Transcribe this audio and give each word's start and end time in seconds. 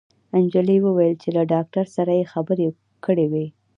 انجلۍ 0.37 0.77
وويل 0.81 1.15
چې 1.21 1.29
له 1.35 1.41
ډاکټر 1.53 1.85
سره 1.95 2.11
يې 2.19 2.25
خبرې 2.33 2.67
کړې 3.05 3.25
وې 3.31 3.45